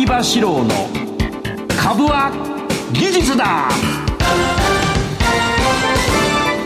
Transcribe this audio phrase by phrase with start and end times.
[0.00, 0.70] 相場志郎の
[1.78, 2.32] 株は
[2.94, 3.68] 技術だ。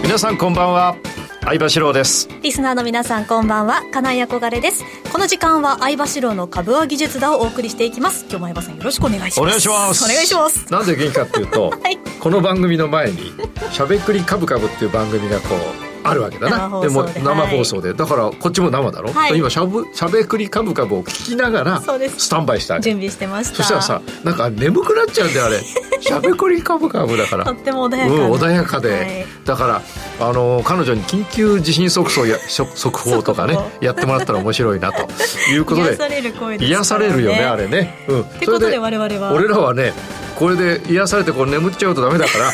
[0.04, 0.96] 皆さんこんばんは。
[1.42, 2.28] 相場志郎です。
[2.42, 3.82] リスナーの皆さんこんばんは。
[3.92, 4.84] 金井憧れです。
[5.10, 8.24] この時間は相場志郎の株は技術だをお送りしていきます。
[8.30, 9.40] 今日も相場さんよろしくお願いします。
[9.40, 10.04] お願いします。
[10.04, 10.72] お願いします。
[10.72, 11.98] なんで元気かっていうと、 はい。
[12.20, 13.34] この番組の前に
[13.72, 16.80] 「しゃべくりカブカブ」っていう番組がこうあるわけだな。
[16.80, 16.88] で。
[16.88, 19.38] でも生放送で、だからこっちも生だろ、はい。
[19.38, 23.56] 今しゃぶしゃべくりカブカブを聞きながらスタンバイした準備してました。
[23.56, 25.60] そしたらさなんか眠くなっちゃうんだよあれ。
[26.00, 27.44] しゃべくりカブカブだから。
[27.44, 29.26] とっても穏やかな、うん、穏やかで、はい。
[29.44, 29.82] だから
[30.20, 35.08] あの彼女に緊急地震速報や速速報とかねやってもらったら面白いなと。
[35.50, 39.32] いうことで癒される声です癒されるよねあれね、うん、ってことで我々は。
[39.32, 39.92] 俺らはね
[40.36, 42.50] これで癒されてこう眠っちゃうとダメだから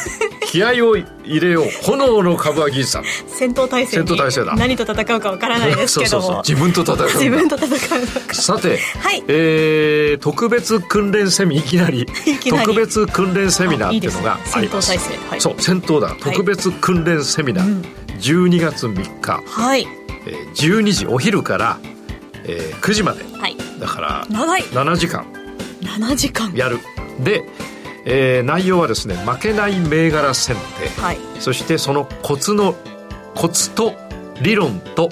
[0.50, 1.06] 気合を入
[1.40, 1.68] れよう。
[1.82, 4.54] 炎の株は技術さん戦闘態勢に戦闘態勢だ。
[4.56, 6.22] 何と戦うかわからないですけども。
[6.22, 6.42] そうそうそう。
[6.44, 7.06] 自分と戦う。
[7.06, 8.34] 自分と戦うのか。
[8.34, 9.22] さて、はい。
[9.28, 12.02] えー特別訓練セミいきなり。
[12.02, 12.66] いきなり。
[12.66, 14.88] 特別訓練セミナーっていうのがあります。
[14.90, 15.28] 戦闘態勢。
[15.30, 15.40] はい。
[15.40, 16.16] そう戦闘だ。
[16.20, 17.84] 特別訓練セミナー、うん。
[18.18, 19.86] 12月3日、はい。
[20.26, 21.78] えー12時お昼から、
[22.44, 23.24] えー9時まで。
[23.38, 23.56] はい。
[23.78, 24.62] だから長い。
[24.62, 25.24] 7時間。
[25.82, 26.52] 7時間。
[26.54, 26.78] やる。
[27.20, 27.42] で、
[28.04, 30.56] えー内容はですね負けない銘柄選
[30.96, 31.18] 定、はい。
[31.38, 32.74] そしてそのコツの
[33.34, 33.94] コツと
[34.42, 35.08] 理論と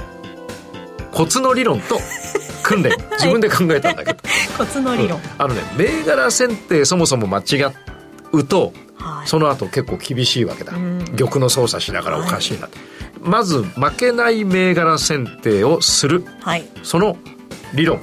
[1.12, 1.98] コツの理論と
[2.62, 2.92] 訓練。
[3.12, 4.18] 自分で考えたんだけど、
[4.58, 5.24] コツの理論、うん。
[5.38, 7.72] あのね銘柄選定そもそも間違
[8.32, 9.28] うとはい。
[9.28, 10.72] その後結構厳しいわけだ。
[10.74, 11.04] うん。
[11.16, 12.68] 玉の操作しながらおかしいな、
[13.22, 16.24] まず負けない銘柄選定をする。
[16.40, 16.66] はい。
[16.82, 17.16] その
[17.74, 18.00] 理論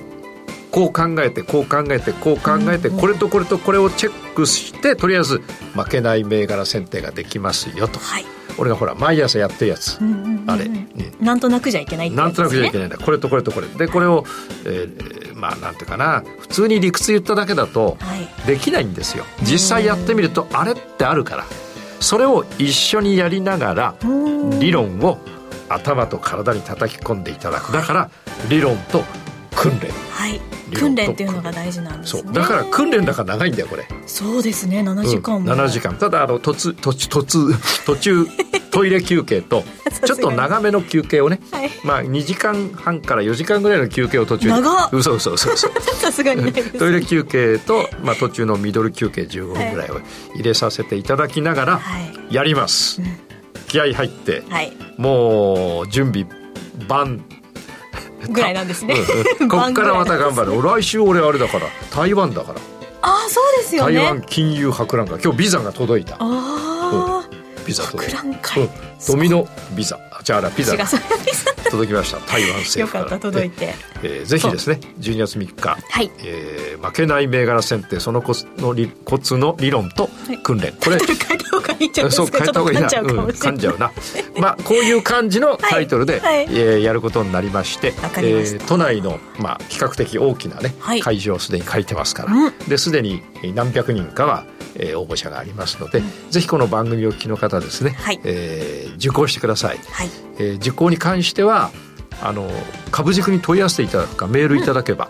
[0.75, 5.37] こう考えてこう考えてこう考えてこれとこれとこれをチェックしてとりあえず
[5.73, 7.97] 負けない銘柄選定ができますよと。
[7.97, 8.25] はい。
[8.57, 10.01] 俺がほら毎朝やってるやつ。
[10.01, 10.65] うんうんうんうんあれ。
[10.65, 10.85] うん。
[11.21, 12.87] なんとなくじゃいけないってなんとなくじゃいけない。
[12.87, 13.67] んだこれとこれとこれ。
[13.67, 14.25] でこれを、
[14.65, 16.25] えーまあなんていうかな。
[16.39, 18.27] 普通に理屈言っただけだとはい。
[18.45, 19.23] できないんですよ。
[19.43, 21.45] 実際やってみるとあれってあるから。
[22.01, 24.59] それを一緒にやりながらうん。
[24.59, 25.19] 理論を
[25.69, 27.71] 頭と体に叩き込んでいただく。
[27.71, 28.09] だから
[28.49, 29.05] 理論と
[29.55, 29.89] 訓練。
[30.11, 30.39] はい。
[30.73, 32.23] 訓練っていうのが大事なんですね。
[32.23, 32.33] そう。
[32.33, 34.81] だから訓練だから長いんだよこれ、そうですね。
[34.81, 35.95] 7時間うんも、7時間。
[35.95, 37.39] ただあの途中途中途中
[37.85, 38.27] 途中
[38.71, 39.63] トイレ休憩と
[40.05, 41.71] ちょっと長めの休憩をねはい。
[41.83, 44.53] まあ2時間半から4時間ぐらいの休憩を途中で。
[44.53, 44.89] 長っ。
[44.91, 50.01] 嘘嘘嘘嘘さすがにないです トイレ休憩と、まあ、途中のミドル休憩15分ぐらいを
[50.33, 52.35] 入れさせていただきながらはい。
[52.35, 53.05] やります、ん。
[53.67, 54.73] 気合入ってはい。
[54.97, 56.25] もう準備
[56.89, 57.23] 万
[58.29, 58.95] ぐらいなんですね、
[59.39, 59.49] うんうん。
[59.49, 60.61] こっからまた頑張る。
[60.61, 62.59] 来週俺あれだから台湾だから。
[63.01, 63.95] ああそうですよね。
[63.95, 65.19] 台湾金融博覧会。
[65.23, 66.15] 今日ビザが届いた。
[66.15, 67.29] ああ、
[67.65, 68.17] ビザ届いた。
[68.17, 68.63] 博覧会。
[68.63, 68.69] うん。
[69.07, 69.99] ドミノビザ。
[70.11, 70.73] あじゃあピザ。
[70.73, 71.03] 違うそれ
[71.69, 72.19] 届きました。
[72.19, 73.75] 台湾よ政府かからった届いて。
[74.01, 76.11] えーぜひですね12月3日、はい。
[76.23, 80.09] えー負けない銘柄選定そのコツの理 コツの理論と
[80.43, 82.75] 訓練、これ変えた方がいいんじゃないでそうすか変えた方がい。
[82.75, 83.91] いな噛んじゃうな。
[84.39, 91.01] まあこういう感じのタイトルで、はえーやることになりましてまえー都内の、まあ、比較的大きなね、はい。
[91.01, 92.57] 会場をすでに書いてますから、うん。
[92.67, 93.21] ですでに
[93.53, 98.19] 何百人かは、えー応募者がありますので、ぜひこの番組をお聞きの方ですね、はい。
[98.23, 100.09] えー受講してください、はい。
[100.39, 101.71] えー受講に関しては
[102.21, 102.49] あの
[102.91, 105.09] 株軸に問い合わせていただくかメールいただけば、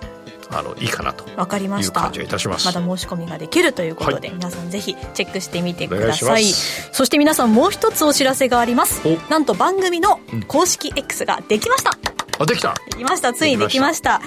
[0.52, 1.26] あのいいかなと。
[1.38, 2.02] わかりました。
[2.02, 2.66] 感じがいたします。
[2.66, 4.38] まだ申し込みができるということで、はい。
[4.38, 6.44] 皆さんぜひチェックしてみてください。
[6.46, 9.02] そして皆さんもう一つお知らせがあります。
[9.08, 9.18] お。
[9.30, 11.98] なんと番組の公式 X ができました、
[12.40, 12.76] あできた。
[12.92, 13.34] できました。
[13.34, 14.22] ついにできました。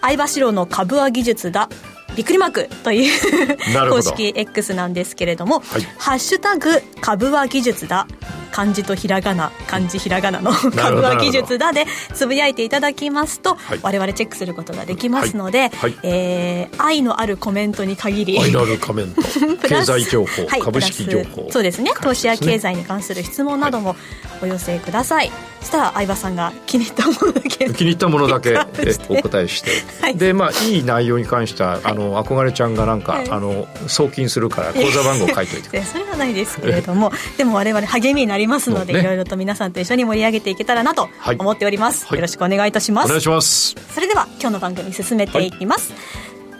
[0.00, 1.68] 相場志郎の株は技術だ。
[2.16, 5.82] びっくりマークという公式 X なんですけれども「はい。
[5.96, 8.06] ハッシュタグ株は技術だ」
[8.52, 13.80] 漢字とひらがな漢字ひらがなの株は技術だでつぶやいていただきますと、はい。
[13.82, 15.70] 我々チェックすることができますので、はい。
[15.70, 15.98] はい。
[16.02, 19.22] えー愛のあるコメントに限り愛のあるコメント。
[19.68, 21.48] 経ス済情報、はい株式情報。
[21.50, 23.96] そうですね投資や経済済に関する質問なども
[24.40, 25.30] お寄せください、
[25.60, 27.50] そしたら相葉さんが気に入ったものだけ。
[27.50, 28.56] 気に入ったものだけ
[29.08, 29.70] お答えして、
[30.00, 30.16] はい。
[30.16, 33.30] でまあいい内容に関しては、あの憧れちゃんがなんか、はい。
[33.30, 41.36] あの送金するから口座番号書いといて それはないですけれどもでも我々励みになりますので、いろいろと皆さんと一緒に盛り上げていけたらなとはい。
[41.38, 42.18] 思っております、はい。
[42.18, 43.06] よろしくお願いいたします。
[43.06, 43.74] お願いします。
[43.94, 45.92] それでは今日の番組進めていきます、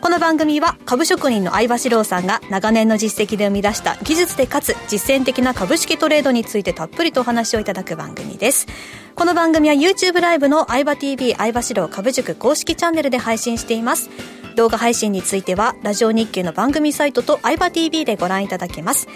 [0.00, 8.66] この番組は株職人の相場志郎さんが長年の実績で生み出した技術でかつ実践的な株式トレードについてたっぷりとお話をいただく番組です。
[9.14, 14.10] この番組は YouTube ライブの相場 TV 相場志郎株塾公式チャンネルで配信しています。
[14.56, 19.06] 動画配信についてはラジオ日経の番組サイトと相場 TV でご覧いただけます。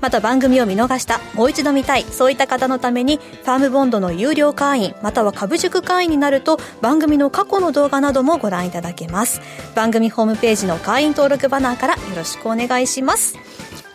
[0.00, 9.40] また番組を見逃した、もう一度見たい、そういった方のために、ファームボンドの有料会員、または株塾会員になると、番組の過去の動画などもご覧いただけます。
[9.74, 13.36] 番組ホームページの会員登録バナーからよろしくお願いします。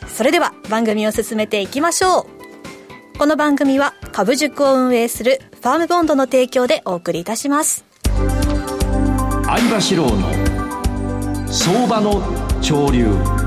[0.08, 3.18] それでは番組を進めていきましょう。
[3.18, 7.84] この番組は株塾を運営するファームボンドの提供でお送りいたします。
[9.44, 12.22] 相場志郎の相場の
[12.62, 13.45] 潮流。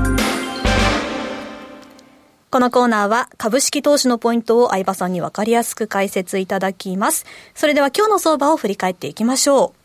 [2.51, 7.27] このコーナーは株式投資のポイントを相場さんにわかりやすく解説いただきます。
[7.53, 9.79] それでは今日の相場を振り返っていきましょう。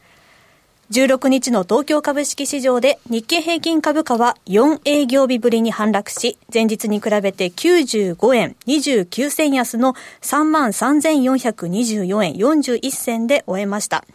[0.94, 14.06] 16日の東京株式市場で日経平均株価は4営業日ぶりに反落し、前日に比べて95円29銭安の33,424円41銭で終えました。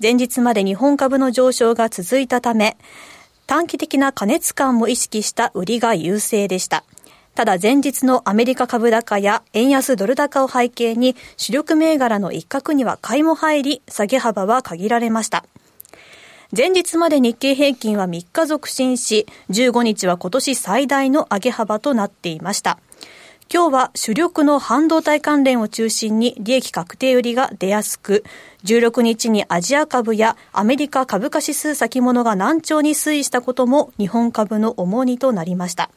[0.00, 2.78] 前日まで日本株の上昇が続いたため、
[3.46, 6.84] 短期的な過熱感も意識した売りが優勢でした。
[7.34, 15.44] ただ前日のアメリカ株高や円安ドル高を背景に主力銘柄の一角には買いも入り下げ幅は限られました。
[16.54, 22.78] 前日まで日経平均は3日続伸し、15日は今年最大の上げ幅となっていました。
[23.52, 28.24] 今日は主力の半導体関連を中心に利益確定売りが出やすく、
[28.64, 35.90] 16日にアジア株やアメリカ株価指数先物が難聴に推移したことも日本株の重荷となりました。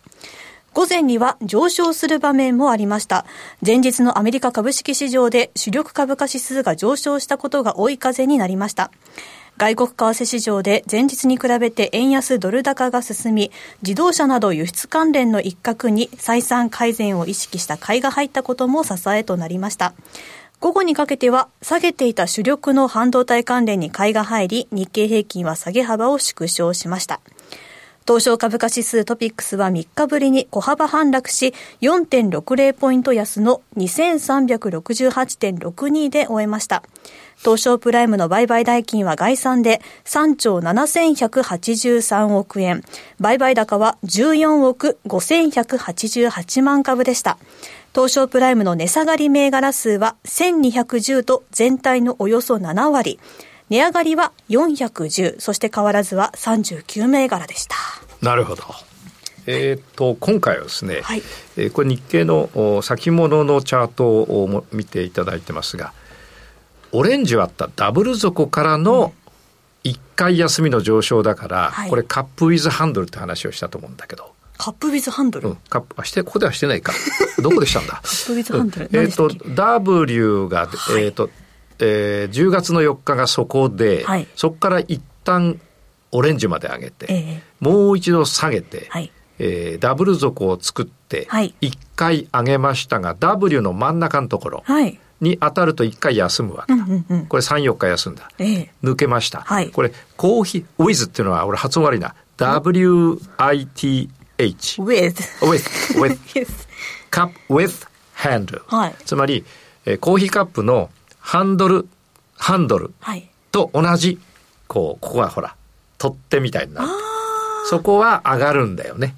[0.76, 3.26] 午前には上昇する場面もありました。
[3.66, 8.92] 前日のアメリカ株式市場で主力株価指数が上昇したことが追い風になりました。
[9.56, 13.52] 外国為替市場で前日に比べて円安ドル高が進み、
[13.84, 19.94] 自動車など輸出関連の一角に採算改善を意識した買いが入ったことも支えとなりました。
[20.60, 27.22] 午後にかけては下げていた主力の半導体関連に買いが入り、日経平均は下げ幅を縮小しました。
[28.08, 36.84] 東証株価指数トピックスは3日ぶりに小幅反落し、4.60ポイント安の2368.62で終えました。
[37.38, 42.84] 東証プライムの売買代金は概算で3兆7183億円。
[43.20, 47.40] 売買高は14億5188万株でした。
[47.96, 53.20] 東証プライムの値下がり銘柄数は1210と全体のおよそ7割。
[53.70, 57.76] 値上がりは410、そして変わらずは39銘柄でした。
[58.26, 58.64] なるほど。
[59.46, 61.22] えーと、今回はですね、はい、
[61.56, 65.94] えー、これ日経の先物のチャートを見ていただいてますが
[66.92, 69.14] オレンジはあったダブル底からの
[69.84, 74.34] 1回休みの上昇だから、はい、これカップウィズハンドルって話をしたと思うんだけど。
[74.58, 76.94] カップウィズハンドル、うん、カップあしてここではしてないか。
[77.44, 77.94] どこでしたんだ？
[77.94, 81.30] カップウィズハンドル、えっ、ー、と W が、はい、えっ、ー、と
[81.78, 85.60] えー、10月の4日がそこで、はい、そこから一旦
[86.16, 94.64] オレンジまで上げて、えー、もう一度下げて、はい、えー、ダブル底を作って、はい、1回上げましたが W の真ん中のところ
[95.22, 102.16] に当たると1回休むわけだ、うんうんうん、これ34日休んだ、えー、抜けました、はい、これコーヒーウィズっていうのは俺発音悪いな。
[102.38, 103.58] WITH
[104.78, 105.64] with with
[105.96, 106.68] with
[107.12, 109.46] cup with handle、はい、つまり、
[109.86, 110.90] えー、コーヒーカップの
[111.20, 111.88] ハンドル、
[112.38, 112.94] ハンドル
[113.52, 114.20] と同じ、
[114.68, 115.56] こう、ここはほら、
[116.06, 116.88] 取っ手みたいになる。
[117.68, 119.16] そこは上がるんだよね。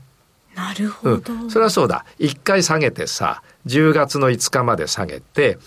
[0.55, 1.51] なるほど、うん。
[1.51, 2.05] それはそうだ。
[2.17, 5.59] 一回下げてさ、10月の5日まで下げて、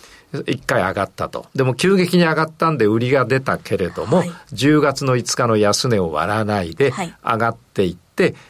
[0.46, 1.46] 一回上がったと。
[1.55, 8.00] でも急激に上がったんで売りが出たけれども、はい、10月の5日の安値を割らないで上がっていって、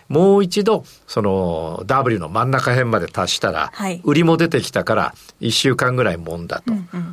[0.08, 6.72] もう一度その W の真ん中辺まで達したら、はい、売りも出てきたから1週間ぐらいもんだと。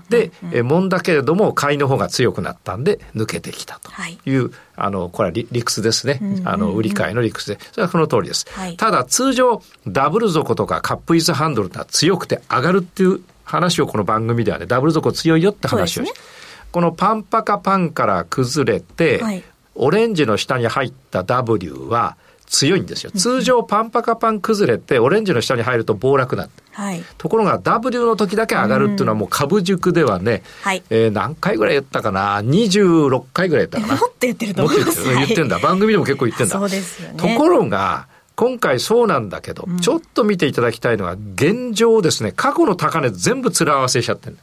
[0.09, 3.91] で、えもんだけれども買いの方が強くなったんで抜けてきたと
[4.29, 6.19] いう、はい、あのこれは理屈ですね。
[6.45, 7.59] あの売り買いの理屈で。
[7.71, 8.45] それはこの通りです。
[8.77, 16.19] ただ通常ダブル底とかカップイズハンドルっては強くて上がるっていう話をこの番組ではね、ダブル底強いよって話をして、ね、
[16.71, 19.43] このパンパカパンから崩れて、はい、
[19.75, 23.11] オレンジの下に入った W は強いんですよ。
[23.11, 33.99] 通常パンパカパン崩れてオレンジの下に入ると暴落なはい、ところが W の時だけ上がるっていうのはもう株塾ではね、はい、えー、何回ぐらい言ったかな？26回ぐらい言ったかな？
[33.99, 35.03] もっと言ってると思います。
[35.03, 35.57] 言ってんだ。
[35.57, 36.57] 番組でも結構言ってんだ。
[36.57, 37.17] そうですよね。
[37.17, 44.37] ところが今回そうなんだけど、うん、ちょっと見ていただきたいのは、現状ですね、過去の高値全部面合わせしちゃってる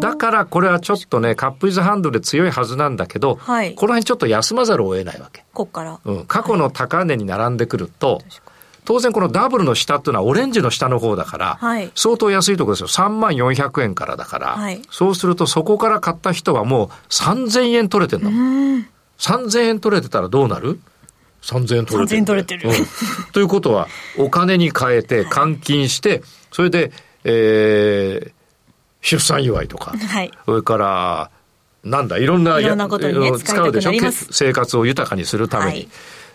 [0.00, 5.44] だからこれはちょっとね、カップイズハンドルで強いはずなんだけど、はい、この辺ちょっと休まざるを得ないわけ。
[5.52, 6.00] こっから。
[6.04, 6.26] うん。
[6.26, 8.24] 過去の高値に並んでくると、はい、
[8.84, 12.88] 当然このダブルの下っていうのはオレンジの下の方だから、はい、相当安いところですよ。
[12.88, 18.30] 3万400円からだから、はい、そうするとそこから買った人はもう3000円取れてんの。
[19.18, 20.80] 3000円取れてたらどうなる
[21.42, 22.16] ？3000円取れてる。
[22.16, 22.76] 3000円取れてるうん
[23.32, 26.92] ということは、お金に変えて換金して、それで、
[27.24, 28.37] えー
[29.00, 30.30] 出産祝いとか、はい。
[30.46, 31.30] それから、
[31.84, 33.92] なんだ、いろんなやいろんなことにねうん使うでしょ？
[34.30, 35.70] 生活を豊かにするために。
[35.70, 35.88] はい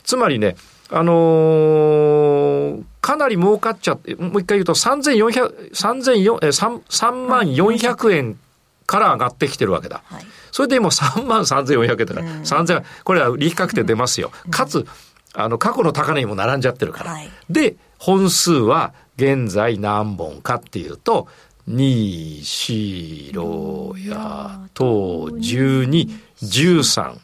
[0.03, 0.57] つまりね、
[0.89, 8.39] あのーかなり儲かっちゃって、もう一回言うと3400、3400え3 3万400円
[8.85, 10.01] から上がってきてるわけだ。
[10.05, 10.25] はい。
[10.51, 14.31] それで今3万3400円だから、うん3000これは利益確定出ますよ。
[14.51, 14.85] かつ、
[15.33, 17.11] あの、過去の高値にも並んじゃってるから。
[17.11, 21.27] はいで、本数は現在何本かっていうと、
[21.69, 26.09] 2、4、6やと、12、
[26.41, 27.17] 13、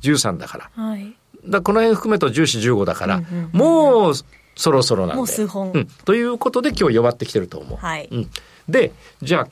[0.00, 0.84] 13だから。
[0.84, 1.14] はい。
[1.46, 4.14] だこの辺含めると14、15だから、もう
[4.54, 5.16] そろそろなんで。
[5.16, 5.86] もう数本うん。
[6.04, 7.78] ということで今日弱ってきてると思う。
[7.78, 8.30] はいうん。
[8.68, 8.92] で、
[9.22, 9.48] じゃあ、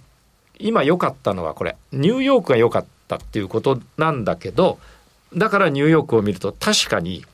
[0.59, 4.78] 今良かったのはこれ、ニューヨークが良かったっていうことなんだけど、
[5.35, 7.25] だからニューヨークを見ると確かに、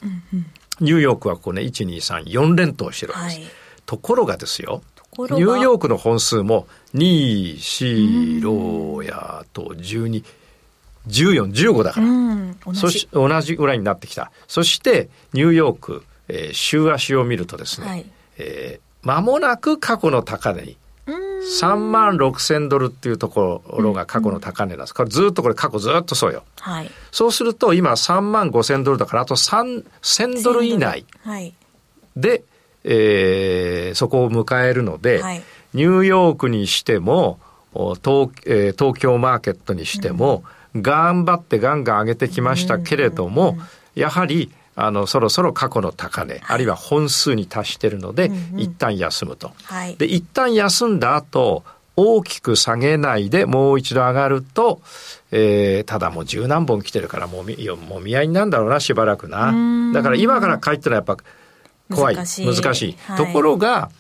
[0.80, 3.40] ニューヨークはここね、1、2、3、4連投してるわけです。
[3.40, 3.48] はい。
[3.86, 4.82] ところがですよ、
[5.18, 10.24] ニューヨークの本数も2、4、6やと12、
[11.08, 12.06] 14、15だから。
[12.06, 12.56] うん。
[12.64, 13.08] 同じそし。
[13.12, 14.30] 同じぐらいになってきた。
[14.48, 18.06] そして、ニューヨーク、えー週足を見るとですね、はい
[18.38, 21.14] えー間もなく過去の高値に、うん。
[21.60, 24.94] 3万6千ドルっていうところが過去の高値なんです。
[24.94, 26.42] これずっとこれ過去ずっとそうよ。
[26.58, 26.90] はい。
[27.12, 31.52] そうすると今3万5千ドルだからあと3 1000ドル以内はい。
[32.16, 32.44] で、
[32.84, 35.42] えーそこを迎えるので、はい。
[35.74, 37.38] ニューヨークにしても
[37.72, 40.44] お東,、えー東京マーケットにしても、
[40.76, 43.56] 頑張ってガンガン上げてきましたけれども、
[43.94, 49.52] やはりあのそろそろ過去の高値、あるいは本数に達しているので、一旦休むと。
[49.64, 49.96] はい。
[49.96, 51.62] で一旦休んだ後
[51.96, 54.80] 大きく下げないでもう一度上がると、
[55.30, 57.56] えーただもう十何本来てるからもみ
[57.88, 59.50] もみ合いになんだろうなしばらくな。
[59.50, 59.92] うん。
[59.92, 61.22] だから今から買いってのはやっぱ
[61.92, 62.16] 怖い。
[62.16, 62.46] 難しい。
[62.46, 62.96] 難しい。
[63.06, 63.16] はい。
[63.18, 63.90] ところが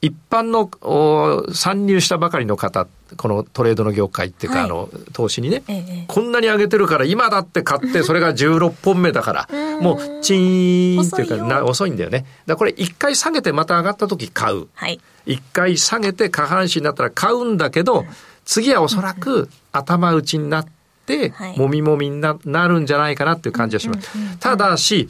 [0.00, 4.66] 一般のお参入したばかりの方このトレードの業界っていうか、はい。
[4.66, 9.48] あの投資にね、ええこんなに上げてるから今だって買ってそれが16本目だから
[9.80, 11.46] もうチーンっていうか遅いよ。
[11.46, 12.18] な遅いんだよね。
[12.18, 14.66] だからこれ一回下げてまた上がった時買う。
[14.74, 15.00] はい。
[15.24, 18.04] 一回下げて下半身になったら買うんだけど、
[18.44, 20.66] 次はおそらく頭打ちになっ
[21.06, 21.58] て、はい。
[21.58, 24.10] もみもみにななるんじゃないかなっていう感じがします。
[24.40, 25.08] ただし、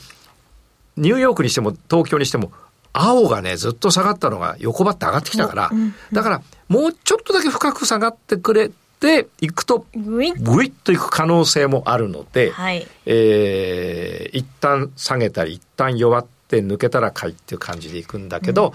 [0.97, 2.53] ニューヨークにしても東京にしても、
[2.93, 5.71] 青がね、ずっと下がったのが横ばって上がってきたから、
[6.13, 8.71] だからもうちょっとだけ深く下がってくれ
[9.01, 12.87] ていくと、グイッぐいっといく可能性もあるので、はい。
[13.07, 18.73] えー一旦下げたり、一旦弱って抜けたら買いっていう感じでいくんだけど、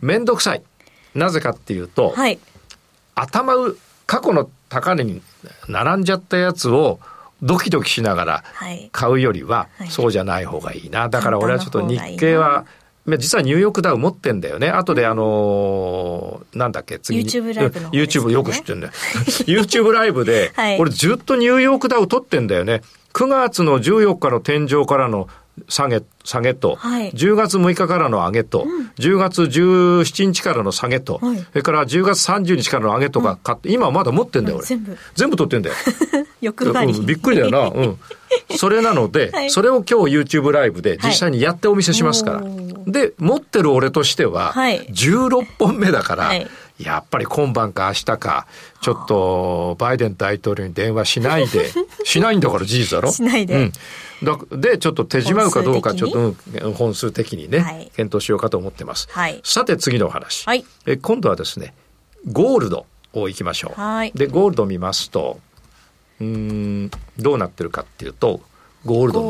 [0.00, 0.62] めんどくさい。
[1.14, 2.38] なぜかっていうと、はい。
[3.14, 5.22] 頭う、過去の高値に
[5.68, 7.00] 並んじゃったやつを
[7.42, 8.88] ドキドキしながらはい。
[8.92, 11.08] 買うよりははいそうじゃない方がいいな。
[11.08, 12.64] だから俺はちょっと日経は、
[13.18, 14.68] 実はニューヨークダウ持ってんだよね。
[14.70, 17.30] 後であのーなんだっけ、次に。
[17.30, 18.92] YouTube ライブの方うんですか YouTube ねよく知ってんだよ。
[19.46, 22.82] YouTube ライブで、はい俺ずっとニューヨークダウ取ってんだよね。
[23.12, 25.28] 9月の14日の天井からの
[25.68, 28.66] 下げ、下げと、はい10月6日からの上げと、
[28.98, 34.66] 10月17日からの下げと、はいそれから10月30日からの上げとか買って、今まだ持ってんだよ、俺。
[34.66, 34.96] 全部。
[35.14, 35.76] 全部取ってんだよ。
[36.40, 36.92] 欲張り。
[36.92, 37.68] うんびっくりだよな。
[37.68, 37.98] うん。
[38.56, 42.36] それなので、 はいそれを今日 YouTube ライブで実際にやってお見せしますから。
[42.40, 46.46] はいで、持ってる俺としては、はい16本目だから、はい
[46.78, 48.46] やっぱり今晩か明日か、
[48.82, 51.70] ちょっとバイデン大統領に電話しないで、
[52.04, 53.10] しないんだから事実だろ？
[53.10, 53.72] しないでうん。
[54.22, 59.08] だで、ちょっと手締まうかどうか、ちょっ本数と、うん本数的にね、はい検討しようかと思ってます。
[59.10, 60.44] はいさて次のお話。
[60.46, 61.72] はいえ今度はですね、
[62.30, 63.80] ゴールドをいきましょう。
[63.80, 65.40] はいで、ゴールド見ますと、
[66.20, 68.40] うーん、どうなってるかっていうと、
[68.86, 69.20] ゴールド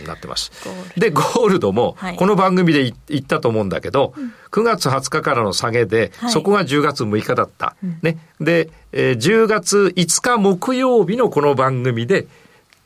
[0.00, 0.50] になってます。
[0.96, 4.14] で、ゴールドもはい、この番組でい言ったと思うんだけど、
[4.50, 7.76] 9月20日からの下げで、はいそこが10月6日だった。
[8.02, 8.18] ね。
[8.40, 12.26] で、えー10月5日木曜日のこの番組で、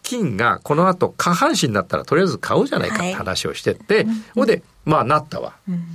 [0.03, 5.55] 金がこの後下半身になったらとりあえず買おうじゃないかって話をしてって、ほ、いで、まあなったわ。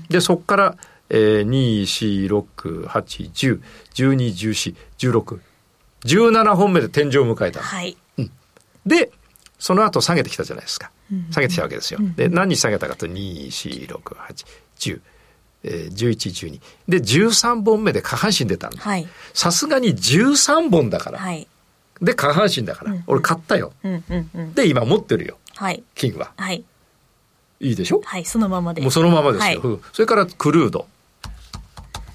[0.09, 0.77] で、そこから、
[1.09, 3.61] えー、2、4、6、8、10、
[3.93, 5.39] 12、14、16、
[6.05, 7.65] 17本目で天井を迎えたの。
[7.65, 7.97] はい。
[8.85, 9.11] で、
[9.61, 10.89] その後下げてきたじゃないですか。
[11.29, 11.99] 下げてきたわけですよ。
[12.15, 14.45] で、何日下げたかと、2、4、6、8、
[14.79, 15.01] 10、
[15.63, 16.61] えー、11、12。
[16.89, 18.81] で、13本目で下半身出たんだ。
[18.81, 19.07] はい。
[19.35, 21.19] さすがに13本だから。
[21.19, 21.47] はい。
[22.01, 22.95] で、下半身だから。
[23.05, 23.71] 俺買ったよ。
[23.83, 24.53] うんうんうん。
[24.55, 25.37] で、今持ってるよ。
[25.55, 25.83] はい。
[25.93, 26.31] 金は。
[26.37, 26.63] はい。
[27.59, 28.01] いいでしょ？
[28.03, 28.25] はい。
[28.25, 28.81] そのままで。
[28.81, 29.45] もうそのままですよ。
[29.45, 30.87] はいうんそれからクルード。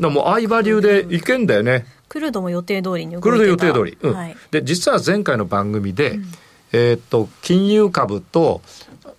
[0.00, 1.86] だもう相場流でいけんだよね。
[2.08, 3.98] クルードも予定通りに動いてたクルード予定通り。
[4.02, 4.36] うんはい。
[4.50, 6.18] で、実は前回の番組で、
[6.76, 8.60] えーっと、金融株と、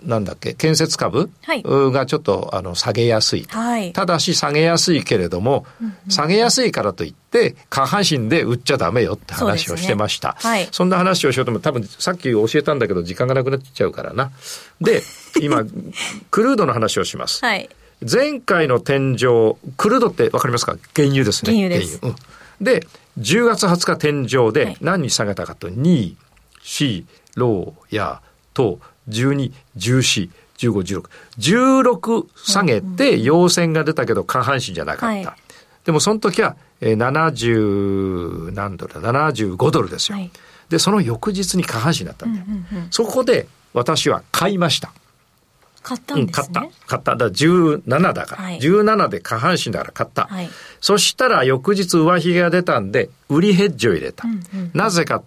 [0.03, 3.57] なんだっけ、建設株、はいがちょっとあの下げやすいと。
[3.57, 3.93] はい。
[3.93, 5.65] ただし下げやすいけれども、
[6.07, 10.37] 下げやすいからといって、下半身で売っちゃダメよって話をしてました。
[10.39, 14.31] そねはいそんな話をしようとも多分さっき教えたんだけど時間がなくなっちゃうからな。
[14.79, 15.01] で、
[15.41, 15.63] 今、
[16.29, 17.43] クルードの話をします。
[17.43, 17.67] はい。
[18.09, 20.77] 前回の天井、クルードってわかりますか？
[20.95, 21.53] 原油ですね。
[21.53, 22.15] 原油ですうん
[22.61, 22.85] で、
[23.19, 26.15] 10月20日天井はでい何に下げたかと、2、
[26.63, 27.03] 4、
[27.37, 28.21] ローや、
[28.53, 28.79] と、
[29.09, 31.09] 12、14、15、16。
[31.39, 35.29] 16下げて陽線が出たけど下半身じゃなかった。
[35.29, 35.39] はい
[35.85, 40.17] でもその時は、えー70何ドルだ、75ドルですよ。
[40.17, 40.31] はい
[40.69, 42.45] で、その翌日に下半身だったんだよ。
[42.91, 44.91] そこで私は買いました。
[45.81, 46.47] 買ったうんん、ですね。
[46.53, 46.87] 買った。
[46.87, 47.11] 買った。
[47.13, 48.43] だから17だから。
[48.43, 50.25] はい17で下半身だから買った。
[50.25, 50.49] はい
[50.81, 54.27] そしたら翌日上髭が出たんで、売りヘッジを入れた。
[54.27, 55.23] うんうんなぜか、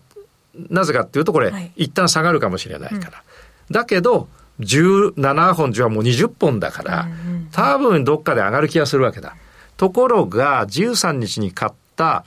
[0.54, 3.22] なぜかっていうとこれ、はい一旦下がるかもしれないから。
[3.70, 4.28] だけど、
[4.60, 7.08] 17本じゃもう20本だから、
[7.52, 9.36] 多分どっかで上がる気がするわけだ。
[9.76, 12.24] ところが、13日に買った、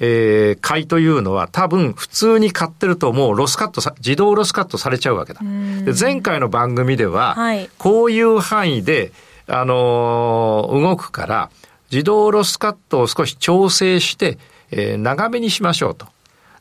[0.00, 5.40] えー買いというのは多分普通に買ってるともうロスカットさ、自動ロスカットされちゃうわけだ。
[5.84, 9.12] で前回の番組では、はいこういう範囲で、
[9.46, 11.50] あのー動くから、
[11.92, 14.38] 自動ロスカットを少し調整して、
[14.70, 16.06] えー長めにしましょうと。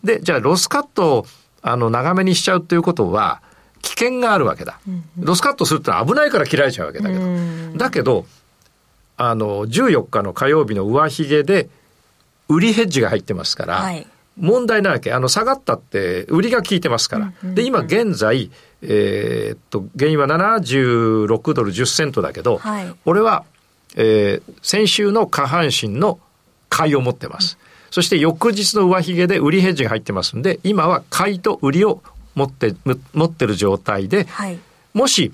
[0.03, 1.25] で、じゃあロスカットを
[1.61, 3.41] あの長めにしちゃうということは、
[3.81, 4.79] 危険があるわけだ。
[5.17, 7.77] ロスカットするってのは危ないから切られちゃうわけだけど。
[7.77, 8.25] だけど、
[9.17, 11.69] あの、14日の火曜日の上髭で、
[12.49, 15.13] 売りヘッジが入ってますから、はい問題ないわけ。
[15.13, 17.31] あの、下がったって、売りが効いてますから。
[17.43, 18.49] で、今現在、
[18.81, 23.43] えーっと、原油は76ドル10セントだけど、はい俺は、
[23.95, 26.19] えー先週の下半身の
[26.69, 27.59] 買いを持ってます。
[27.93, 32.01] そして翌日の上髭で売りヘッジが入ってますんで、今は買いと売りを
[32.33, 34.57] 持って、む持ってる状態で、はい。
[34.95, 35.31] もし、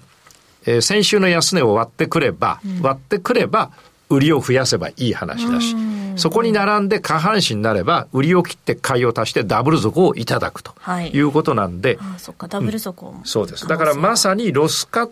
[0.66, 3.72] えー先週の安値を割ってくれば、割ってくれば、
[4.10, 5.74] 売りを増やせばいい話だし、
[6.18, 13.70] そこに並んで下半身になれば、売りを切って買いを足してダブル底をいただくとはいいうことなんで、ああ、そっか、ダブル底も、そうです。
[13.70, 15.12] だからまさにロスカッ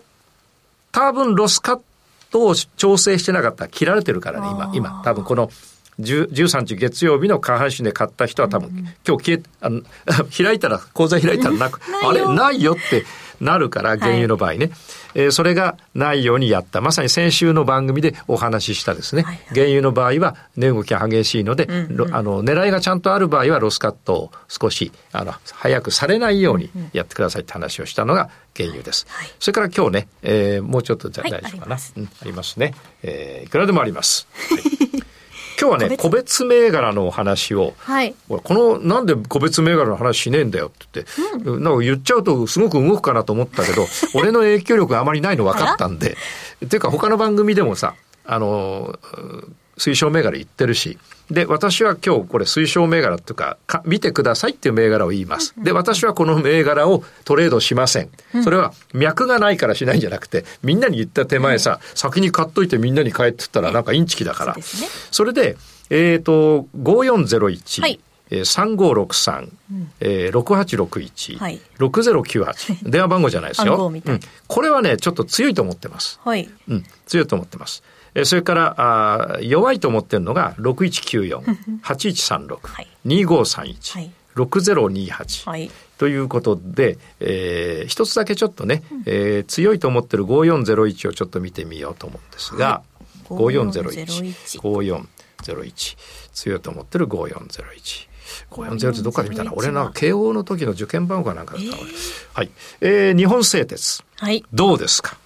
[0.92, 1.80] 多分ロスカッ
[2.30, 4.70] トを調整してなかったら切られてるからね、今。
[4.74, 5.02] 今。
[5.02, 5.52] 多分この10
[6.00, 8.70] 13日月曜日の下半身で買った人は多分、
[9.06, 9.82] 今日消え、あの
[10.36, 13.04] 開いたら、口座開いたらなく、 あれないよって
[13.40, 14.70] なるから、原油の場合ね。
[15.14, 16.80] えーそれがないようにやった。
[16.80, 19.22] まさに先週の番組でお話ししたですね。
[19.22, 19.34] はい。
[19.34, 29.06] はい原油の場合は値動きが激しいので、ろあの狙いがちゃんとある場合はロスカットを少しあの早くされないようにやってくださいって話をしたのが原油です。
[29.08, 29.30] はい。
[29.40, 31.32] それから今日ね、えーもうちょっとじゃはい。
[31.32, 31.92] 大丈夫かな、あります。
[31.96, 34.26] うんありますね、えーいくらでもあります。
[34.50, 34.62] はい
[35.60, 37.74] 今日はね個個別銘柄のお話を。
[37.78, 38.14] はい。
[38.28, 46.16] 俺このなんで個別銘柄の話しねえんだよって言って、なんか言っちゃうとすごく動くかなと思ったけど 俺の影響力があまりないの分かったんで。
[46.64, 47.94] っていうか他の番組でもさ
[48.24, 50.98] あのうん推奨銘柄言ってるし
[51.30, 55.54] で私は今日これ推奨銘柄っていうかか見てくださいっていう銘柄を言います。
[55.58, 58.10] で私はこの銘柄をトレードしません。
[58.42, 64.56] それは脈がないからしないんじゃなくてみんなに言った手前さ先に買っといてみんなに買えって言ったらなんかインチキだから。
[65.10, 65.56] それで、
[65.90, 68.00] えっ、と、5401、はい。
[68.30, 69.50] えー、3563、
[70.00, 71.60] えー、6861、はい。
[71.78, 73.90] 6098、 電話番号じゃないですよ。
[73.92, 74.20] うん。
[74.46, 76.20] これはね、ちょっと強いと思ってます。
[76.24, 76.48] はい。
[76.68, 77.82] うん、強いと思ってます。
[78.14, 81.40] えーそれからあー弱いと思ってるのが6194、
[81.82, 82.88] 8136、はい。
[83.06, 84.10] 2531、はい。
[84.36, 85.70] 6028、はい。
[85.98, 92.82] ということで、えー一つだけちょっとね、えー強いと思ってる5401をちょっと見てみようと思うんですが、は
[93.30, 93.34] い。
[93.34, 95.96] 5401 5401
[96.32, 98.08] 強いと思ってる5401
[98.50, 99.52] 5401どっかで見たな。
[99.54, 101.90] 俺な慶応の時の受験番号かなんかだったな、俺
[102.34, 104.02] はい、えー日本製鉄。
[104.16, 104.44] はい。
[104.52, 105.16] どうですか？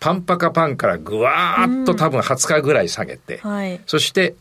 [0.00, 3.80] パンパカパンからぐわーっと多分20日ぐらい下げて、はい。
[3.86, 4.34] そして、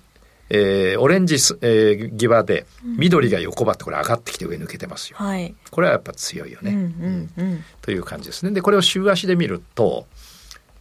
[0.50, 5.18] えーオレンジす、えー際で緑が横ばってこれ上がってきて上抜けてますよ。
[5.20, 5.54] はい。
[5.70, 6.72] これはやっぱ強いよね。
[6.72, 7.64] うんうんうん。
[7.82, 8.52] という感じですね。
[8.52, 10.08] で、これを週足で見ると、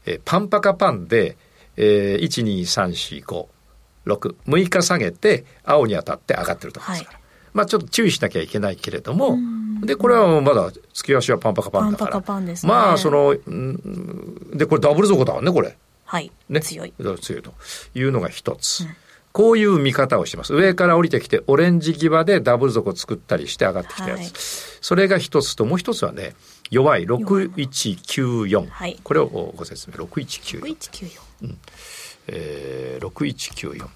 [0.06, 1.36] えーパンパカパンで、
[1.76, 3.46] えー、1、2、3、4、5、
[4.06, 7.18] 6、6日下げて、青に当たって上がってるところですから。
[7.52, 9.36] まあちょっと注意しなきゃいけないけれども、
[9.82, 12.10] で、これはまだ月足はパンパカパンだから。
[12.12, 12.72] パンパカパンですね。
[12.72, 15.76] まあ、その、うんで、これダブル底だわね、これ。
[16.04, 16.30] はい。
[16.48, 16.92] ね、強い。
[17.20, 17.52] 強いと
[17.94, 18.86] いうのが一つ、
[19.32, 20.54] こういう見方をしてます。
[20.54, 24.30] 上から降りてきてオレンジ際でダブル底作ったりして上がってきたやつ、はい。
[24.80, 26.34] それが一つともう一つはね
[26.70, 28.98] 弱い6194、はい。
[29.02, 29.96] これをご説明。
[29.96, 31.54] 6194、5194。
[32.28, 33.86] えー、6194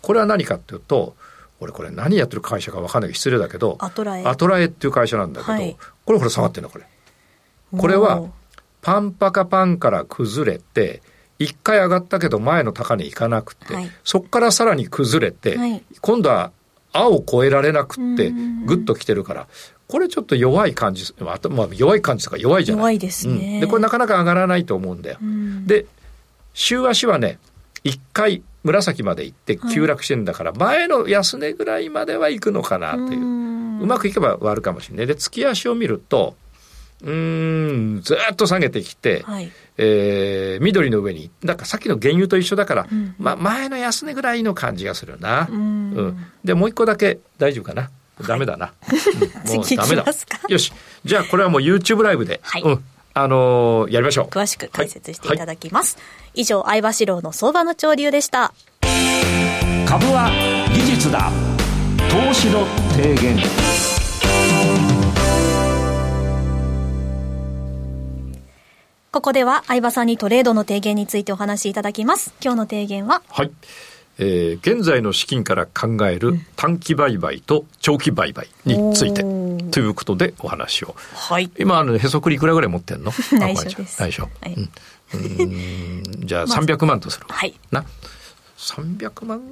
[0.00, 1.14] これは何かっていうと
[1.62, 4.24] 俺これ何やってる会社か分かんないけど失礼だけどアトラエ。
[4.24, 5.76] アトラエっていう会社なんだけど、はい。
[6.04, 6.86] これほら下がってるのこれ。
[7.78, 8.22] これは
[8.80, 11.02] パンパカパンから崩れて、
[11.38, 13.90] 一回上がったけど前の高値いかなくて、はい。
[14.04, 15.82] そこからさらに崩れて、はい。
[16.00, 16.50] 今度は
[16.92, 19.46] 青を超えられなくってうん、ぐっと来てるから、
[19.88, 22.82] これちょっと弱い感じ、まあ、まあ弱い感じとか弱いじゃない？
[22.82, 23.54] 弱いですね。
[23.54, 23.60] うん。
[23.60, 25.18] で、これなかなか上がらないと思うんだよ。
[25.22, 25.66] うん。
[25.66, 25.86] で、
[26.54, 27.38] 週足はね、
[27.84, 33.20] 一回紫まで行って急落してんだから、前の安値ぐらいまでは行くのかなっていう。
[33.82, 35.06] うまくいけば割るかもしれない。
[35.06, 36.36] で、月足を見ると、
[37.02, 39.50] うーん、ずーっと下げてきて、はい。
[39.76, 45.48] えー緑の上に、なんかさっきの原油と一緒だから、うんまあ前の安値ぐらいの感じがするな。
[45.50, 46.26] ううんん。
[46.44, 47.90] で、もう一個だけ大丈夫かな？
[48.28, 48.72] ダメだな。
[49.48, 50.04] うんもう次ダメだ。
[50.48, 50.72] よし。
[51.04, 52.84] じゃあこれはもう YouTube ライブで、はいうん。
[53.14, 54.26] あのーやりましょう。
[54.26, 55.98] 詳しく解説していただきます。
[56.34, 58.52] 以上、相場志郎の相場の潮流でした。
[59.86, 60.30] 株は
[60.72, 61.30] 技術だ
[62.10, 63.36] 投資の提言
[69.10, 72.32] ここでは相場さんにトレードの提言についてお話しいただきます。
[72.42, 73.50] 今日の提言は、はい。
[74.18, 79.41] えー現在の資金から考える短期売買と長期売買についておー
[79.72, 80.94] ということでお話を。
[81.14, 81.50] はい。
[81.58, 83.12] 今、あの、へそくりいくらぐらい持ってんの？
[83.32, 84.22] 内緒です内緒。
[84.40, 84.70] はいうん
[85.14, 87.26] うーんじゃあ300万とする。
[87.28, 87.54] はい。
[87.70, 87.84] な。
[88.56, 89.42] 300万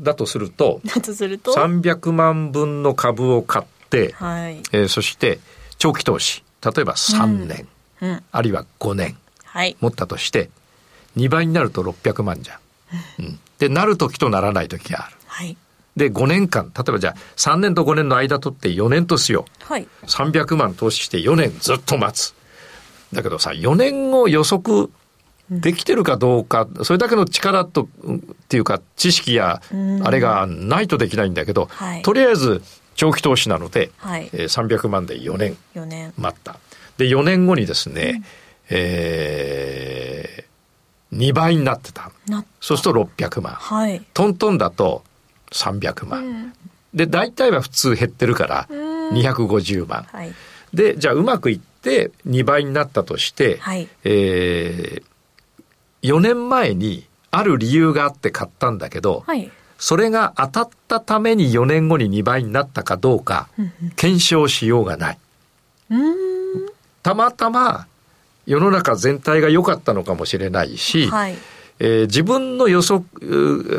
[0.00, 4.58] だとすると、だとすると、300万分の株を買って、はい。
[4.72, 5.38] えーそして
[5.78, 7.68] 長期投資、例えば3年、
[8.00, 8.22] うん。
[8.32, 9.76] あるいは5年はい。
[9.80, 10.50] 持ったとして、
[11.16, 12.58] 2倍になると600万じゃん。
[13.18, 15.16] うん、で、なる時とならない時がある。
[15.26, 15.56] はい。
[15.96, 19.72] で、5年間、例えばじゃあ3年と5年の間取って4年としよう。
[19.72, 19.88] はい。
[20.06, 22.34] 300万投資して4年ずっと待つ。
[23.12, 24.90] だけどさ、4年後予測
[25.50, 32.62] できてるかどうか、それだけの力と、うんっていうか知識やうんあれがないとできないんだけど、はいとりあえず
[32.94, 36.12] 長期投資なので、はいえー300万で4年4年。
[36.18, 36.58] 待った。
[36.98, 38.22] で、4年後にですね、
[38.68, 42.10] えー、2倍になってた。
[42.28, 43.54] な、そうすると600万。
[43.54, 44.04] はい。
[44.14, 45.02] トントンだと
[45.52, 46.24] 300万。
[46.26, 46.52] うん
[46.94, 50.04] で、大体は普通減ってるからうん250万。
[50.04, 50.32] はい。
[50.72, 53.86] で、じゃあうまくいって2倍になったとして、はい。
[54.04, 59.50] えー、4年前にある理由があって買ったんだけど、はい。
[59.78, 63.48] それが当たったために4年後に2倍になったかどうか
[63.96, 65.18] 検証しようがない。
[67.02, 67.86] たまたま
[68.46, 71.36] 世の中全体が良かったのかもしれないし、はい。
[71.78, 73.04] えー自分の予測、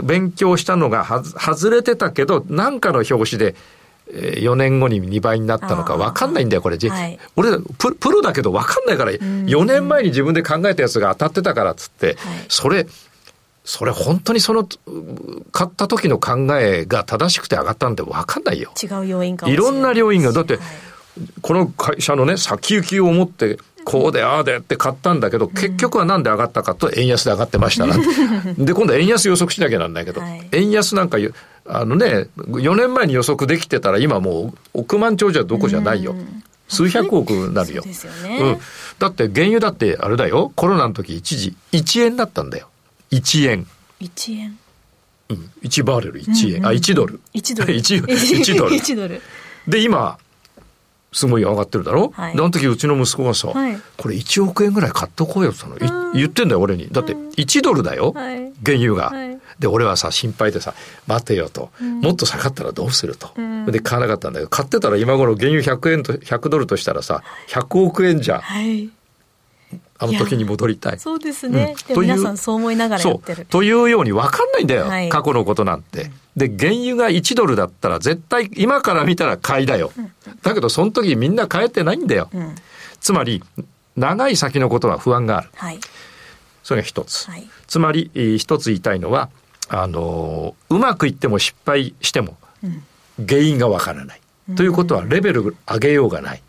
[0.04, 3.56] 勉強したのがはず外れてたけど、なんかの表紙で、
[4.10, 6.78] え4年後に2倍になったのか分かんないんだよ、これ。
[6.78, 7.20] じはい。
[7.36, 12.18] 俺プ、プロだけど分かんないから、4年前に自分で考えたやつが当たってたからっつって、はい。
[12.48, 12.88] それ、
[13.66, 14.68] それ本当にその、う
[15.52, 18.72] 買った時の考えが正しくて上がったんで分かんないよ。
[18.82, 19.54] 違う要因かい。
[19.54, 20.64] いろんな要因が、だってはい、
[21.42, 27.96] この会社のね、先行きを持って、こうでああでって買ったんだけど、結局はなんで上がったかと円安で上がってましたな。
[28.60, 31.34] で、今度は円安予測しなきゃなんないけど、はい円安なんかゆ、
[31.66, 36.18] あのね、4年前に予測できてたら今もう億万長者どこじゃないよ。
[36.68, 37.84] 数百億になるよ。
[37.84, 38.58] ねうん。
[39.00, 42.68] だって原油だってあれだよ、コロナの時一時1円だったんだよ。
[43.12, 43.66] 1円。
[44.02, 44.58] 1円。
[45.30, 45.50] うん。
[45.64, 46.68] 1バレル1円。
[46.68, 47.22] あ、1ドル。
[47.34, 47.72] 1ドル。
[47.80, 48.76] 1, 1ドル。
[48.76, 49.22] 1ドル。
[49.66, 50.18] で、今、
[51.18, 56.12] すごい上がってるだろ、はいで、あの時うちの息子がさ、はいこれ1億円ぐらい買っとこうよって言ったの。
[56.14, 56.90] い言ってんだよ、俺に。
[56.92, 60.76] だって1ドルだよ、はい原油が、はいで、俺はさ、心配でさ、
[61.08, 61.72] 待てよと。
[61.82, 63.30] もっと下がったらどうすると。
[63.42, 68.44] んで、買わなかったんだけど、買ってたら今頃原油100円と、100ドルとしたらさ、100億円じゃ。
[70.00, 71.00] あの時に戻りたい。
[71.00, 71.76] そうですね。
[71.90, 73.46] うんと皆さんそう思いながらやそうってる。。
[73.46, 74.86] というように分かんないんだよ。
[74.86, 76.12] はい過去のことなんて。
[76.36, 79.92] で、原油が1ドルだったら絶対今から見たら買いだよ。
[80.44, 82.30] だけどその時みんな買えてないんだよ。
[82.34, 82.56] うん。
[83.00, 83.44] つまり、
[83.96, 85.50] 長い先のことは不安がある。
[85.56, 85.80] はい。
[86.64, 87.30] それが一つ。
[87.30, 87.48] はい。
[87.68, 89.30] つまり、えー一つ言いたいのは、
[89.70, 92.84] あのーうまくいっても失敗してもうん。
[93.28, 94.22] 原因がわからない。
[94.56, 96.42] ということはレベル上げようがない。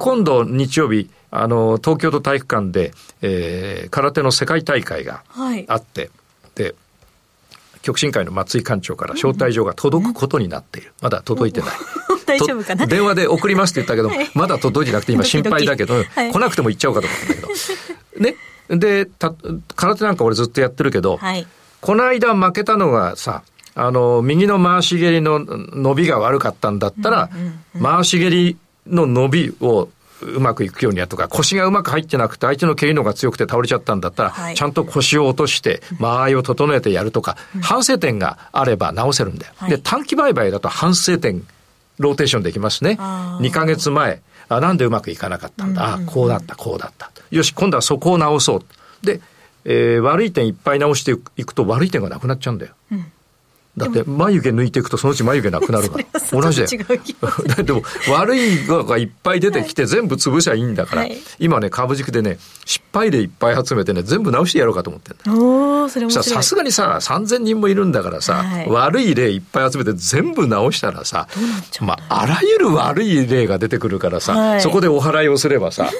[0.00, 2.92] 今度日曜日、あのー東京都体育館で、
[3.22, 5.64] えー空手の世界大会がはい。
[5.68, 6.10] あって、
[6.54, 6.74] で、
[7.82, 10.92] 極真会の松井館長から招待状が届くことになっている。
[11.00, 11.70] まだ届いてない。
[12.30, 12.84] 大丈夫かな？
[12.84, 17.48] と電話で送りますって言ったけど、はいまだ届いてなくて今心配だけど、来なくても行っちゃおうかと思ったんだけど。
[18.20, 18.36] ね。
[18.68, 19.34] で、た
[19.74, 21.46] 空手なんか俺ずっとやってるけど、はい。
[21.80, 23.42] この間負けたのがさ、
[23.74, 27.30] あの、右の回し蹴りの伸びが悪かったんだったら、
[27.82, 29.88] 回し蹴りの伸びを
[30.22, 39.52] うまくいくようにやるとか、腰がうまく入ってなくて相手の蹴りの方が強くて倒れちゃったんだったら、はいちゃんと腰を落として、間合いを整えてやるとか、反省点があれば直せるんだよ。
[39.56, 41.42] はいで、短期売買だと反省点、
[42.00, 42.96] ローテーションできますね。
[42.98, 43.46] あー。
[43.46, 47.12] 2ヶ月前、あなんでうまくいかなかったんだ、あこうだったこうだった。
[47.30, 49.06] よし今度はそこを直そう。
[49.06, 49.20] で、
[49.64, 53.12] えー、悪い点いっぱい直していくと悪い点がなくなっちゃうんだよ、うん
[53.80, 56.04] だって眉毛抜いていくとそのうち眉毛なくなるから。
[56.30, 57.62] 同じだよ。
[57.64, 71.26] で も悪いのがいっぱい出てきて全部潰しゃいいんだから、はい、今ね株軸でね失敗例いっぱい集めてね全部直してやろうかと思ってんだおそれさすがにさ3000人もいるんだからさ、はい、悪い例いっぱい集めて全部直したらさ
[71.80, 75.90] まああらゆる悪い例が出てくるからさ、はい、そこでお祓いをすればさ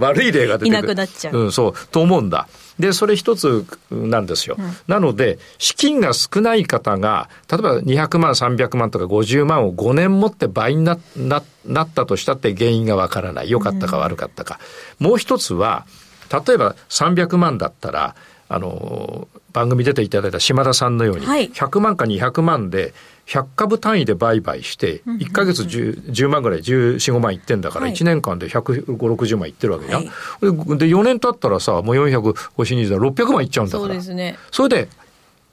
[0.00, 0.78] 悪い例が出てくる。
[0.78, 2.48] いなくなっちゃう、うん、そうと思うんだ
[2.78, 4.56] で、それ一つなんですよ。
[4.58, 13.50] うん、なので、資金が少ない方が、例えば200万、300万とか50万を5年持って倍になななったとしたって原因がわからない。
[13.50, 14.60] 良かったか悪かったか。
[15.00, 15.86] うん、もう一つは、
[16.30, 18.14] 例えば300万だったら、
[18.48, 22.94] あの、番組出ていただいた島田さんのように、100万か200万で、
[23.26, 30.04] 100株単位で売買して、1か月 10, 10万ぐらい、14、5万いってんだから、1年間で150、60万いってるわけじゃん。
[30.04, 33.88] はい、で、4年経ったらさ、もう400、5 2 600万いっちゃうんだから。
[33.88, 34.38] そうですね。
[34.50, 34.88] それで、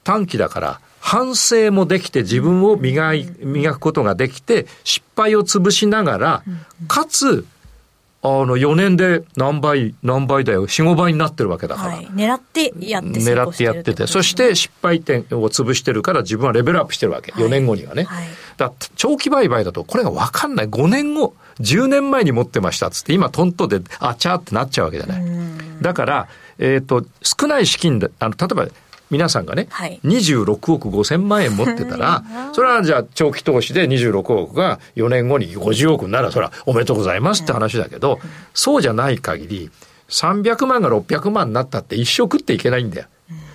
[0.04, 6.42] 短期だから、反省もできて自分を磨い、磨くことができて、失敗を潰しながら、
[6.88, 7.44] かつ、
[8.26, 11.94] あの、4年で何倍、何倍だよ、4、5倍になってるわけだから。
[11.94, 17.30] はい、狙ってやって狙ってやってて、そして失敗点を潰してるから自分はレベルアップしてるわけ。
[17.32, 18.02] 4年後にはね。
[18.02, 20.68] はい、だ長期売買だとこれが分かんない。
[20.68, 25.22] 5年後、10年前に持ってましたっつって、今トントで、あちゃーってなっちゃうわけじゃない。
[25.80, 28.66] だから、えっ、ー、と、少ない資金で、あの、例えば、
[29.10, 38.20] 皆さんがね、はい、26億5千万円持ってたら、 それはじゃあ長期投資で26億が4年後に50億になら、それはおめでとうございますって話だけど、
[38.54, 39.70] そうじゃない限り、
[40.08, 43.06] 300万が600万になったって一生食っていけないんだよ。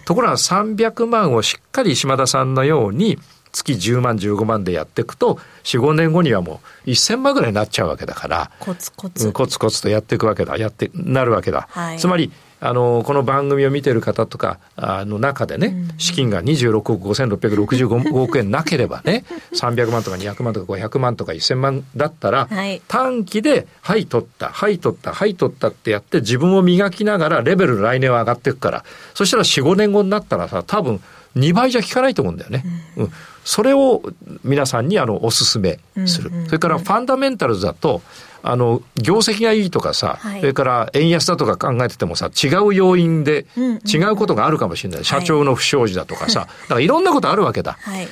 [0.05, 3.19] ところが300万をしっかり島田さんのように、
[3.51, 8.51] 月10万15万でやっていくと45年後にはもう1000万ぐらいになっちゃうわけだから。
[8.59, 10.57] コツコツ、コツコツとやっていくわけだ。
[10.57, 12.31] やってなるわけだ、はい、つまり
[12.63, 31.01] あの、この番組を見てる方とか、あの中でね、資金が26億5665億円なければね、 300万とか200万とか500万とか1000万だったら、はい、短期で、はい、取った、はい、取った、はい、取ったってやって自分を磨きながらレベル来年は上がっていくから、そしたら4、5年後になったらさ、多分
[31.35, 32.63] 2倍じゃ効かないと思うんだよね。
[32.95, 33.11] うん、
[33.43, 34.01] それを
[34.43, 36.31] 皆さんにあのお勧めする。
[36.45, 38.01] それからファンダメンタルズだと、
[38.43, 43.45] あの、業績がいいとかさ、はい、それから円安だとか考えててもさ、違う要因で
[43.85, 45.05] 違うことがあるかもしれない。
[45.05, 47.77] 社長の不祥事だとかさ、だからいろんなことあるわけだ。
[47.81, 48.07] はい、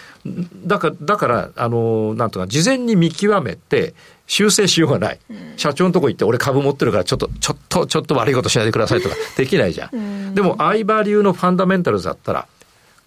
[0.66, 3.94] だから、だから、あの、なんとか、事前に見極めて、
[4.28, 5.20] 修正しようがない。
[5.58, 10.36] 社長のとこ行って、俺株持ってるから、ちょっと、ちょっと、ちょっと悪いことしないでくださいとか、できないじゃん。
[10.36, 12.48] でも、相場流のファンダメンタルズだったら、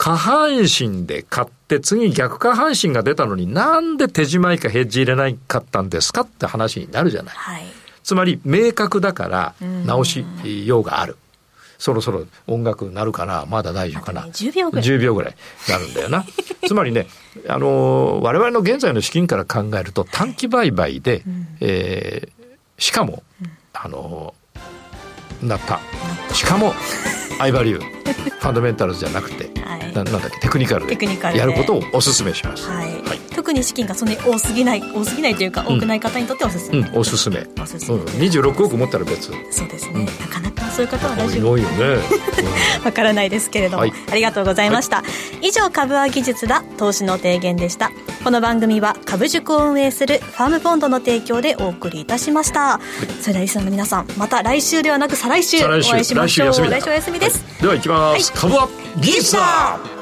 [0.02, 7.34] 下半身で買って次逆下半身が出たのになんで手仕舞いかヘッジ入れないかったんですかって話になるじゃない。
[7.36, 7.62] はい、
[8.02, 9.54] つまり明確だから
[9.86, 10.24] 直し
[10.66, 11.18] ようがある。
[11.78, 13.46] そろそろ音楽なるかな？
[13.46, 14.84] まだ大丈夫かな、ね、10秒ぐらい。
[14.84, 15.36] 10秒ぐらい
[15.68, 16.24] なるんだよな。
[16.66, 17.06] つまりね
[17.46, 24.34] あの我々の現在の資金から考えると短期売買で、うん、えー、しかも、うん、あの
[25.44, 25.78] なった。
[26.34, 26.74] しかも
[27.38, 30.92] 相場流ファンダメンタルズじゃなくて、はい、ななんだっけテクニカルで。
[31.36, 37.46] やることをお勧めします、はい、はい、特に資金がそんなに多すぎない多すぎないというか多くない方にとっておすすめ、うん、おすすめ。
[37.60, 39.30] おすすめ、うん、26億持ったら別。
[39.50, 41.50] そうですね、うん、なかなかそういう方は大丈夫。
[41.52, 41.96] 多いよね。
[42.84, 45.02] わからないですけれども、はい、ありがとうございました、は
[45.40, 47.90] い、以上株は技術だ投資の提言でした
[48.24, 55.56] この番組は株塾を運営するファームポンドの提供でお送りいたしました、はい、それではリスナーの皆さんまた来週ではなく再来週。
[55.64, 56.70] お会いしましょう。
[56.70, 57.60] 来週お休みです。
[57.60, 58.68] では行きます、株は
[59.00, 60.01] 技術だ